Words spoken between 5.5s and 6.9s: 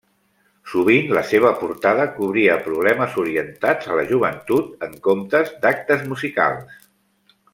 d'actes musicals.